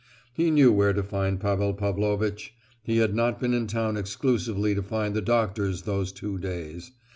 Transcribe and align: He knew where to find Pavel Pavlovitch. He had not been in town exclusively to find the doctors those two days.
He 0.33 0.49
knew 0.49 0.71
where 0.73 0.93
to 0.93 1.03
find 1.03 1.39
Pavel 1.39 1.75
Pavlovitch. 1.75 2.55
He 2.81 2.97
had 2.97 3.13
not 3.13 3.39
been 3.39 3.53
in 3.53 3.67
town 3.67 3.97
exclusively 3.97 4.73
to 4.73 4.81
find 4.81 5.13
the 5.13 5.21
doctors 5.21 5.83
those 5.83 6.11
two 6.11 6.39
days. 6.39 6.91